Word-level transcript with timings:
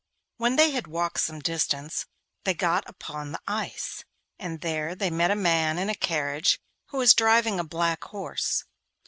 When 0.37 0.55
they 0.55 0.71
had 0.71 0.87
walked 0.87 1.19
some 1.19 1.41
distance 1.41 2.07
they 2.43 2.55
got 2.55 2.89
upon 2.89 3.33
the 3.33 3.39
ice, 3.47 4.03
and 4.39 4.61
there 4.61 4.95
they 4.95 5.11
met 5.11 5.29
a 5.29 5.35
man 5.35 5.77
in 5.77 5.91
a 5.91 5.93
carriage 5.95 6.59
who 6.87 6.97
was 6.97 7.13
driving 7.13 7.59
a 7.59 7.63
black 7.63 8.05
horse. 8.05 8.63